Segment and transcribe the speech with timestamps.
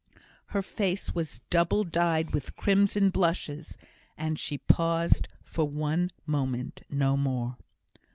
[0.47, 3.77] Her face was double dyed with crimson blushes,
[4.17, 7.57] and she paused for one moment no more.